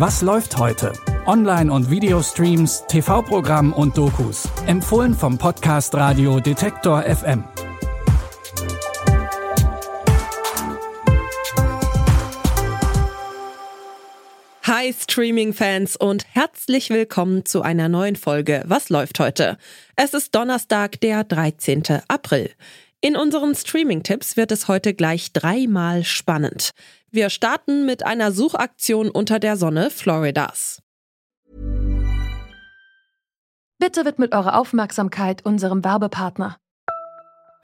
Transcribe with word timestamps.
Was 0.00 0.22
läuft 0.22 0.56
heute? 0.56 0.94
Online- 1.26 1.70
und 1.70 1.90
Videostreams, 1.90 2.84
TV-Programm 2.88 3.74
und 3.74 3.98
Dokus. 3.98 4.48
Empfohlen 4.66 5.12
vom 5.12 5.36
Podcast 5.36 5.94
Radio 5.94 6.40
Detektor 6.40 7.02
FM. 7.02 7.44
Hi 14.62 14.94
Streaming-Fans 14.98 15.96
und 15.96 16.24
herzlich 16.32 16.88
willkommen 16.88 17.44
zu 17.44 17.60
einer 17.60 17.90
neuen 17.90 18.16
Folge 18.16 18.64
Was 18.66 18.88
läuft 18.88 19.20
heute? 19.20 19.58
Es 19.96 20.14
ist 20.14 20.34
Donnerstag, 20.34 20.98
der 21.02 21.24
13. 21.24 21.82
April. 22.08 22.48
In 23.02 23.16
unseren 23.16 23.54
Streaming-Tipps 23.54 24.36
wird 24.36 24.52
es 24.52 24.68
heute 24.68 24.92
gleich 24.92 25.32
dreimal 25.32 26.04
spannend. 26.04 26.72
Wir 27.10 27.30
starten 27.30 27.86
mit 27.86 28.04
einer 28.04 28.30
Suchaktion 28.30 29.08
unter 29.08 29.38
der 29.38 29.56
Sonne 29.56 29.88
Floridas. 29.88 30.82
Bitte 33.78 34.04
widmet 34.04 34.34
eure 34.34 34.54
Aufmerksamkeit 34.54 35.46
unserem 35.46 35.82
Werbepartner. 35.82 36.58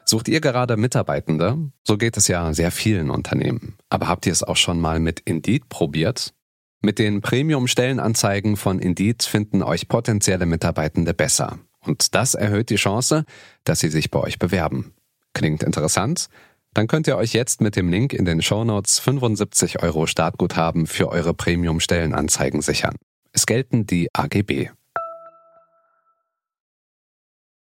Sucht 0.07 0.29
ihr 0.29 0.41
gerade 0.41 0.79
Mitarbeitende? 0.79 1.71
So 1.87 1.99
geht 1.99 2.17
es 2.17 2.29
ja 2.29 2.55
sehr 2.55 2.71
vielen 2.71 3.11
Unternehmen. 3.11 3.77
Aber 3.91 4.09
habt 4.09 4.25
ihr 4.25 4.33
es 4.33 4.43
auch 4.43 4.57
schon 4.57 4.81
mal 4.81 5.01
mit 5.01 5.21
Indeed 5.21 5.69
probiert? 5.69 6.33
Mit 6.81 6.99
den 6.99 7.21
Premium-Stellenanzeigen 7.21 8.57
von 8.57 8.79
Indeed 8.79 9.23
finden 9.23 9.63
euch 9.63 9.89
potenzielle 9.89 10.47
Mitarbeitende 10.47 11.13
besser. 11.13 11.59
Und 11.81 12.15
das 12.15 12.35
erhöht 12.35 12.71
die 12.71 12.77
Chance, 12.77 13.27
dass 13.65 13.81
sie 13.81 13.91
sich 13.91 14.11
bei 14.11 14.21
euch 14.21 14.39
bewerben. 14.39 14.96
Klingt 15.37 15.63
interessant? 15.63 16.29
Dann 16.73 16.87
könnt 16.87 17.07
ihr 17.07 17.19
euch 17.19 17.35
jetzt 17.35 17.61
mit 17.61 17.77
dem 17.77 17.91
Link 17.91 18.15
in 18.15 18.25
den 18.25 18.41
Shownotes 18.41 18.99
75 19.01 19.83
Euro 19.83 20.07
Startguthaben 20.07 20.87
für 20.87 21.11
eure 21.11 21.35
Premium-Stellenanzeigen 21.35 22.63
sichern. 22.63 22.97
Es 23.33 23.45
gelten 23.45 23.87
die 23.87 24.09
AGB. 24.15 24.71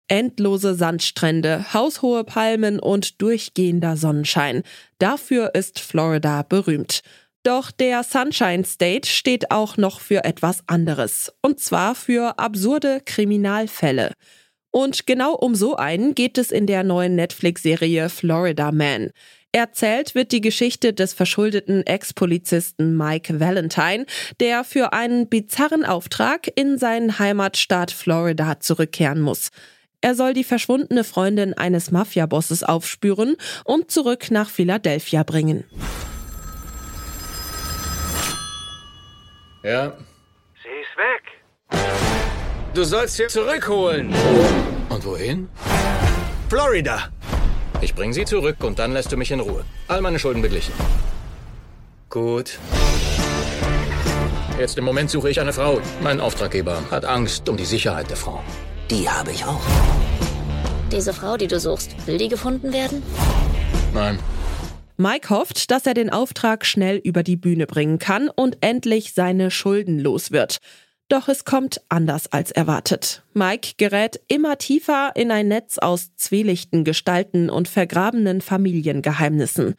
Endlose 0.07 0.75
Sandstrände, 0.75 1.73
haushohe 1.73 2.23
Palmen 2.23 2.79
und 2.79 3.19
durchgehender 3.23 3.97
Sonnenschein. 3.97 4.61
Dafür 4.99 5.55
ist 5.55 5.79
Florida 5.79 6.43
berühmt. 6.43 7.01
Doch 7.41 7.71
der 7.71 8.03
Sunshine 8.03 8.65
State 8.65 9.09
steht 9.09 9.49
auch 9.49 9.77
noch 9.77 9.99
für 9.99 10.25
etwas 10.25 10.61
anderes. 10.67 11.33
Und 11.41 11.59
zwar 11.59 11.95
für 11.95 12.37
absurde 12.37 13.01
Kriminalfälle. 13.03 14.11
Und 14.73 15.05
genau 15.05 15.35
um 15.35 15.53
so 15.53 15.75
einen 15.75 16.15
geht 16.15 16.39
es 16.39 16.51
in 16.51 16.65
der 16.65 16.83
neuen 16.83 17.15
Netflix-Serie 17.15 18.09
Florida 18.09 18.71
Man. 18.71 19.11
Erzählt 19.51 20.15
wird 20.15 20.31
die 20.31 20.41
Geschichte 20.41 20.93
des 20.93 21.13
verschuldeten 21.13 21.85
Ex-Polizisten 21.85 22.97
Mike 22.97 23.39
Valentine, 23.39 24.07
der 24.39 24.63
für 24.63 24.91
einen 24.91 25.29
bizarren 25.29 25.85
Auftrag 25.85 26.51
in 26.55 26.79
seinen 26.79 27.19
Heimatstaat 27.19 27.91
Florida 27.91 28.59
zurückkehren 28.61 29.21
muss. 29.21 29.51
Er 30.01 30.15
soll 30.15 30.33
die 30.33 30.43
verschwundene 30.43 31.03
Freundin 31.03 31.53
eines 31.53 31.91
Mafiabosses 31.91 32.63
aufspüren 32.63 33.35
und 33.65 33.91
zurück 33.91 34.31
nach 34.31 34.49
Philadelphia 34.49 35.21
bringen. 35.21 35.65
Ja. 39.61 39.95
Du 42.73 42.83
sollst 42.83 43.17
sie 43.17 43.27
zurückholen. 43.27 44.11
Und 44.89 45.05
wohin? 45.05 45.47
Florida. 46.49 47.09
Ich 47.81 47.93
bring 47.93 48.13
sie 48.13 48.25
zurück 48.25 48.63
und 48.63 48.79
dann 48.79 48.93
lässt 48.93 49.11
du 49.11 49.17
mich 49.17 49.29
in 49.29 49.39
Ruhe. 49.39 49.63
All 49.87 50.01
meine 50.01 50.17
Schulden 50.17 50.41
beglichen. 50.41 50.73
Gut. 52.09 52.57
Jetzt 54.57 54.77
im 54.79 54.85
Moment 54.85 55.11
suche 55.11 55.29
ich 55.29 55.39
eine 55.39 55.53
Frau. 55.53 55.81
Mein 56.01 56.19
Auftraggeber 56.19 56.81
hat 56.89 57.05
Angst 57.05 57.47
um 57.47 57.57
die 57.57 57.65
Sicherheit 57.65 58.09
der 58.09 58.17
Frau. 58.17 58.43
Die 58.89 59.07
habe 59.07 59.31
ich 59.31 59.45
auch. 59.45 59.61
Diese 60.91 61.13
Frau, 61.13 61.37
die 61.37 61.47
du 61.47 61.59
suchst, 61.59 62.07
will 62.07 62.17
die 62.17 62.27
gefunden 62.27 62.73
werden? 62.73 63.03
Nein. 63.93 64.17
Mike 64.97 65.29
hofft, 65.29 65.69
dass 65.69 65.85
er 65.85 65.93
den 65.93 66.11
Auftrag 66.11 66.65
schnell 66.65 66.97
über 66.97 67.21
die 67.21 67.35
Bühne 67.35 67.67
bringen 67.67 67.99
kann 67.99 68.29
und 68.29 68.57
endlich 68.61 69.13
seine 69.13 69.51
Schulden 69.51 69.99
los 69.99 70.31
wird. 70.31 70.57
Doch 71.09 71.27
es 71.27 71.45
kommt 71.45 71.81
anders 71.89 72.31
als 72.31 72.51
erwartet. 72.51 73.23
Mike 73.33 73.73
gerät 73.77 74.21
immer 74.27 74.57
tiefer 74.57 75.11
in 75.15 75.31
ein 75.31 75.47
Netz 75.47 75.77
aus 75.77 76.15
zwielichten 76.15 76.83
Gestalten 76.83 77.49
und 77.49 77.67
vergrabenen 77.67 78.41
Familiengeheimnissen. 78.41 79.75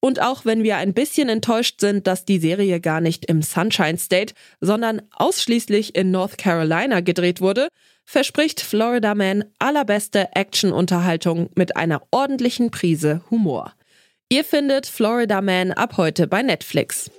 Und 0.00 0.20
auch 0.20 0.44
wenn 0.44 0.62
wir 0.62 0.76
ein 0.76 0.92
bisschen 0.92 1.30
enttäuscht 1.30 1.80
sind, 1.80 2.06
dass 2.06 2.26
die 2.26 2.38
Serie 2.38 2.78
gar 2.80 3.00
nicht 3.00 3.24
im 3.24 3.40
Sunshine 3.40 3.96
State, 3.96 4.34
sondern 4.60 5.00
ausschließlich 5.12 5.94
in 5.94 6.10
North 6.10 6.36
Carolina 6.36 7.00
gedreht 7.00 7.40
wurde, 7.40 7.68
verspricht 8.04 8.60
Florida 8.60 9.14
Man 9.14 9.44
allerbeste 9.58 10.28
Actionunterhaltung 10.34 11.48
mit 11.54 11.76
einer 11.76 12.02
ordentlichen 12.10 12.70
Prise 12.70 13.22
Humor. 13.30 13.72
Ihr 14.28 14.44
findet 14.44 14.86
Florida 14.86 15.40
Man 15.40 15.72
ab 15.72 15.96
heute 15.96 16.26
bei 16.26 16.42
Netflix. 16.42 17.10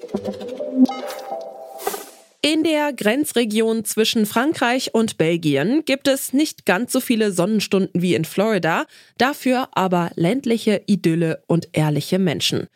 In 2.47 2.61
der 2.61 2.93
Grenzregion 2.93 3.85
zwischen 3.85 4.27
Frankreich 4.27 4.93
und 4.93 5.17
Belgien 5.17 5.83
gibt 5.83 6.07
es 6.07 6.31
nicht 6.31 6.67
ganz 6.67 6.91
so 6.91 6.99
viele 6.99 7.31
Sonnenstunden 7.31 7.99
wie 7.99 8.13
in 8.13 8.23
Florida, 8.23 8.85
dafür 9.17 9.69
aber 9.71 10.11
ländliche 10.13 10.83
Idylle 10.85 11.41
und 11.47 11.69
ehrliche 11.71 12.19
Menschen. 12.19 12.67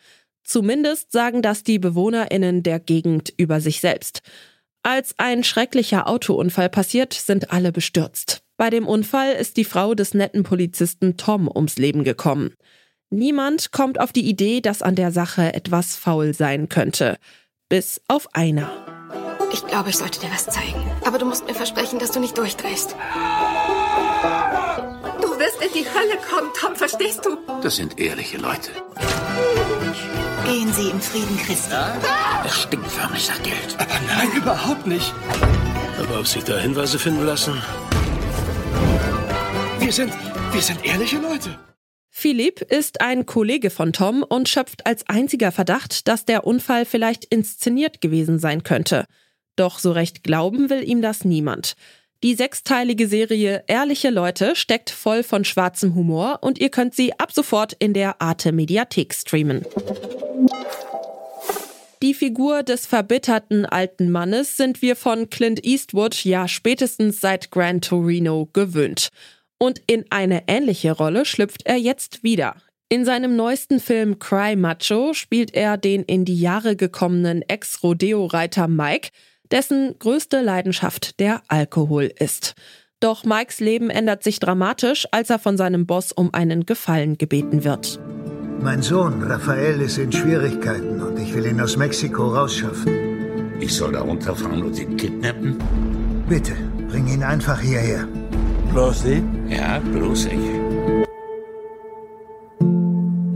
Zumindest 0.43 1.11
sagen 1.11 1.43
das 1.43 1.61
die 1.61 1.77
Bewohnerinnen 1.77 2.63
der 2.63 2.79
Gegend 2.79 3.31
über 3.37 3.61
sich 3.61 3.79
selbst. 3.79 4.23
Als 4.81 5.13
ein 5.19 5.43
schrecklicher 5.43 6.07
Autounfall 6.07 6.69
passiert, 6.69 7.13
sind 7.13 7.51
alle 7.51 7.71
bestürzt. 7.71 8.41
Bei 8.57 8.71
dem 8.71 8.87
Unfall 8.87 9.33
ist 9.33 9.55
die 9.55 9.65
Frau 9.65 9.93
des 9.93 10.15
netten 10.15 10.41
Polizisten 10.41 11.15
Tom 11.15 11.47
ums 11.47 11.77
Leben 11.77 12.03
gekommen. 12.03 12.55
Niemand 13.11 13.71
kommt 13.71 13.99
auf 13.99 14.13
die 14.13 14.27
Idee, 14.27 14.61
dass 14.61 14.81
an 14.81 14.95
der 14.95 15.11
Sache 15.11 15.53
etwas 15.53 15.95
faul 15.95 16.33
sein 16.33 16.69
könnte. 16.69 17.17
Bis 17.69 18.01
auf 18.07 18.33
einer. 18.33 18.98
Ich 19.51 19.65
glaube, 19.65 19.89
ich 19.89 19.97
sollte 19.97 20.19
dir 20.19 20.29
was 20.31 20.45
zeigen. 20.45 20.79
Aber 21.05 21.17
du 21.17 21.25
musst 21.25 21.45
mir 21.45 21.55
versprechen, 21.55 21.99
dass 21.99 22.11
du 22.11 22.19
nicht 22.19 22.37
durchdrehst. 22.37 22.95
Du 25.21 25.39
wirst 25.39 25.61
in 25.61 25.73
die 25.73 25.85
Hölle 25.85 26.17
kommen, 26.29 26.49
Tom, 26.59 26.75
verstehst 26.75 27.25
du? 27.25 27.37
Das 27.61 27.75
sind 27.75 27.99
ehrliche 27.99 28.37
Leute. 28.37 28.71
Gehen 30.45 30.71
Sie 30.73 30.89
im 30.89 31.01
Frieden, 31.01 31.37
Christi. 31.37 31.75
Es 32.45 32.61
stinkt 32.61 32.91
förmlich 32.91 33.27
nach 33.27 33.41
Geld. 33.43 33.77
Nein, 34.07 34.31
überhaupt 34.35 34.87
nicht. 34.87 35.13
Aber 35.99 36.19
ob 36.19 36.27
sich 36.27 36.43
da 36.43 36.57
Hinweise 36.57 36.97
finden 36.97 37.25
lassen? 37.25 37.61
Wir 39.79 39.91
sind, 39.91 40.13
wir 40.51 40.61
sind 40.61 40.85
ehrliche 40.85 41.17
Leute. 41.17 41.57
Philipp 42.09 42.61
ist 42.61 43.01
ein 43.01 43.25
Kollege 43.25 43.69
von 43.69 43.93
Tom 43.93 44.23
und 44.23 44.49
schöpft 44.49 44.85
als 44.85 45.07
einziger 45.07 45.51
Verdacht, 45.51 46.07
dass 46.07 46.25
der 46.25 46.45
Unfall 46.45 46.85
vielleicht 46.85 47.25
inszeniert 47.25 48.01
gewesen 48.01 48.39
sein 48.39 48.63
könnte. 48.63 49.05
Doch 49.59 49.77
so 49.77 49.91
recht 49.91 50.23
glauben 50.23 50.69
will 50.69 50.87
ihm 50.87 51.01
das 51.01 51.25
niemand. 51.25 51.75
Die 52.23 52.33
sechsteilige 52.33 53.09
Serie 53.09 53.65
Ehrliche 53.67 54.09
Leute 54.09 54.55
steckt 54.55 54.89
voll 54.89 55.21
von 55.21 55.43
schwarzem 55.43 55.95
Humor 55.95 56.39
und 56.41 56.59
ihr 56.59 56.69
könnt 56.69 56.95
sie 56.95 57.19
ab 57.19 57.33
sofort 57.33 57.73
in 57.73 57.93
der 57.93 58.21
Arte 58.21 58.53
Mediathek 58.53 59.13
streamen. 59.13 59.65
Die 62.01 62.13
Figur 62.13 62.63
des 62.63 62.85
verbitterten 62.85 63.65
alten 63.65 64.09
Mannes 64.09 64.55
sind 64.55 64.81
wir 64.81 64.95
von 64.95 65.29
Clint 65.29 65.65
Eastwood 65.65 66.23
ja 66.23 66.47
spätestens 66.47 67.19
seit 67.19 67.51
Gran 67.51 67.81
Torino 67.81 68.47
gewöhnt. 68.53 69.09
Und 69.57 69.81
in 69.87 70.05
eine 70.09 70.43
ähnliche 70.47 70.93
Rolle 70.93 71.25
schlüpft 71.25 71.65
er 71.65 71.75
jetzt 71.75 72.23
wieder. 72.23 72.55
In 72.87 73.03
seinem 73.03 73.35
neuesten 73.35 73.81
Film 73.81 74.19
Cry 74.19 74.55
Macho 74.55 75.13
spielt 75.13 75.53
er 75.53 75.75
den 75.75 76.03
in 76.03 76.23
die 76.23 76.39
Jahre 76.39 76.77
gekommenen 76.77 77.41
Ex-Rodeo-Reiter 77.41 78.69
Mike, 78.69 79.09
dessen 79.51 79.95
größte 79.99 80.41
Leidenschaft 80.41 81.19
der 81.19 81.41
Alkohol 81.47 82.11
ist. 82.19 82.55
Doch 82.99 83.23
Mikes 83.23 83.59
Leben 83.59 83.89
ändert 83.89 84.23
sich 84.23 84.39
dramatisch, 84.39 85.07
als 85.11 85.29
er 85.29 85.39
von 85.39 85.57
seinem 85.57 85.85
Boss 85.85 86.11
um 86.11 86.33
einen 86.33 86.65
Gefallen 86.65 87.17
gebeten 87.17 87.63
wird. 87.63 87.99
Mein 88.61 88.81
Sohn 88.81 89.23
Raphael 89.23 89.79
ist 89.79 89.97
in 89.97 90.11
Schwierigkeiten 90.11 91.01
und 91.01 91.17
ich 91.17 91.33
will 91.33 91.45
ihn 91.45 91.61
aus 91.61 91.77
Mexiko 91.77 92.27
rausschaffen. 92.27 93.59
Ich 93.61 93.73
soll 93.73 93.93
da 93.93 94.01
runterfahren 94.01 94.63
und 94.63 94.77
ihn 94.77 94.97
kidnappen? 94.97 95.57
Bitte, 96.27 96.53
bring 96.89 97.07
ihn 97.07 97.23
einfach 97.23 97.61
hierher. 97.61 98.05
Bloß 98.73 99.03
Sie? 99.03 99.23
Ja, 99.47 99.79
bloß 99.79 100.25
ich. 100.25 100.59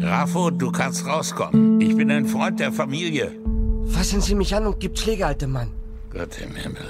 Rafo, 0.05 0.49
du 0.49 0.71
kannst 0.71 1.05
rauskommen. 1.05 1.79
Ich 1.79 1.95
bin 1.95 2.11
ein 2.11 2.25
Freund 2.25 2.59
der 2.59 2.73
Familie. 2.73 3.31
Fassen 3.85 4.21
Sie 4.21 4.35
mich 4.35 4.53
an 4.53 4.67
und 4.67 4.79
gibt 4.79 4.99
Schläge, 4.99 5.25
alter 5.25 5.47
Mann. 5.47 5.71
Gott 6.13 6.39
im 6.41 6.55
Himmel. 6.55 6.85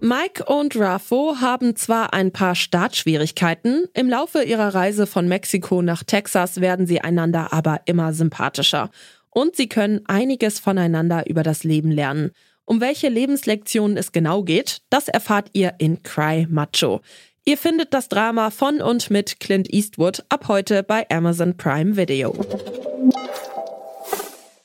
Mike 0.00 0.44
und 0.44 0.76
Raffo 0.76 1.36
haben 1.40 1.74
zwar 1.74 2.12
ein 2.12 2.30
paar 2.30 2.54
Startschwierigkeiten, 2.54 3.86
im 3.94 4.08
Laufe 4.08 4.42
ihrer 4.42 4.74
Reise 4.74 5.06
von 5.06 5.26
Mexiko 5.26 5.82
nach 5.82 6.04
Texas 6.04 6.60
werden 6.60 6.86
sie 6.86 7.00
einander 7.00 7.52
aber 7.52 7.80
immer 7.86 8.12
sympathischer. 8.12 8.90
Und 9.30 9.56
sie 9.56 9.68
können 9.68 10.02
einiges 10.06 10.60
voneinander 10.60 11.28
über 11.28 11.42
das 11.42 11.64
Leben 11.64 11.90
lernen. 11.90 12.30
Um 12.66 12.80
welche 12.80 13.08
Lebenslektionen 13.08 13.96
es 13.96 14.12
genau 14.12 14.42
geht, 14.42 14.82
das 14.90 15.08
erfahrt 15.08 15.50
ihr 15.52 15.74
in 15.78 16.02
Cry 16.02 16.46
Macho. 16.48 17.00
Ihr 17.44 17.56
findet 17.56 17.94
das 17.94 18.08
Drama 18.08 18.50
von 18.50 18.80
und 18.80 19.10
mit 19.10 19.40
Clint 19.40 19.72
Eastwood 19.72 20.24
ab 20.28 20.48
heute 20.48 20.82
bei 20.82 21.08
Amazon 21.10 21.56
Prime 21.56 21.96
Video. 21.96 22.34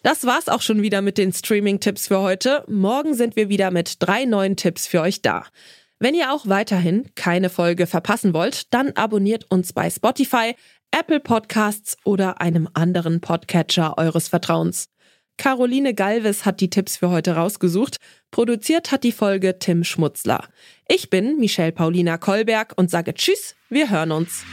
Das 0.04 0.26
war's 0.26 0.50
auch 0.50 0.62
schon 0.62 0.82
wieder 0.82 1.02
mit 1.02 1.20
den 1.20 1.32
Streaming-Tipps 1.32 2.08
für 2.08 2.22
heute. 2.22 2.64
Morgen 2.68 3.14
sind 3.14 3.36
wir 3.36 3.50
wieder 3.50 3.70
mit 3.70 3.98
drei 4.00 4.26
neuen 4.26 4.56
Tipps 4.56 4.88
für 4.88 5.02
euch 5.02 5.22
da. 5.22 5.46
Wenn 6.00 6.16
ihr 6.16 6.34
auch 6.34 6.48
weiterhin 6.48 7.12
keine 7.14 7.50
Folge 7.50 7.86
verpassen 7.86 8.34
wollt, 8.34 8.74
dann 8.74 8.94
abonniert 8.94 9.46
uns 9.52 9.74
bei 9.74 9.92
Spotify, 9.92 10.56
Apple 10.90 11.20
Podcasts 11.20 11.98
oder 12.04 12.42
einem 12.42 12.68
anderen 12.74 13.22
Podcatcher 13.22 14.00
eures 14.00 14.28
Vertrauens. 14.28 14.90
Caroline 15.38 15.94
Galvis 15.94 16.46
hat 16.46 16.62
die 16.62 16.72
Tipps 16.72 16.98
für 16.98 17.12
heute 17.12 17.36
rausgesucht. 17.36 17.98
Produziert 18.32 18.92
hat 18.92 19.04
die 19.04 19.12
Folge 19.12 19.60
Tim 19.60 19.84
Schmutzler. 19.84 20.46
Ich 20.88 21.12
bin 21.12 21.38
Michelle 21.38 21.72
Paulina 21.72 22.18
Kolberg 22.18 22.74
und 22.76 22.90
sage 22.90 23.14
Tschüss, 23.14 23.56
wir 23.70 23.92
hören 23.92 24.12
uns. 24.12 24.44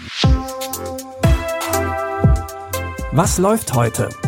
Was 3.12 3.38
läuft 3.38 3.72
heute? 3.74 4.10